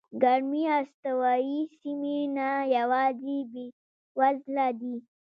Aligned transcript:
ګرمې 0.21 0.63
استوایي 0.79 1.59
سیمې 1.79 2.19
نه 2.35 2.49
یوازې 2.75 3.37
بېوزله 3.51 4.67
دي. 4.79 4.95